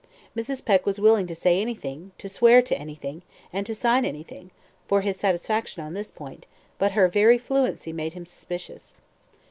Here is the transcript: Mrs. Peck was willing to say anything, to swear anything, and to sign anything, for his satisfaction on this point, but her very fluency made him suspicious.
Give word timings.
Mrs. 0.35 0.65
Peck 0.65 0.87
was 0.87 0.99
willing 0.99 1.27
to 1.27 1.35
say 1.35 1.61
anything, 1.61 2.11
to 2.17 2.27
swear 2.27 2.63
anything, 2.71 3.21
and 3.53 3.67
to 3.67 3.75
sign 3.75 4.03
anything, 4.03 4.49
for 4.87 5.01
his 5.01 5.15
satisfaction 5.15 5.83
on 5.83 5.93
this 5.93 6.09
point, 6.09 6.47
but 6.79 6.93
her 6.93 7.07
very 7.07 7.37
fluency 7.37 7.93
made 7.93 8.13
him 8.13 8.25
suspicious. 8.25 8.95